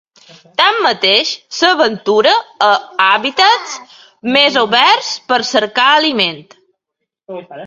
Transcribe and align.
Tanmateix, 0.59 1.33
s'aventura 1.57 2.33
a 2.69 2.71
hàbitats 3.09 3.77
més 4.37 4.59
oberts 4.63 5.13
per 5.29 5.41
cercar 5.53 5.87
aliment. 6.01 6.43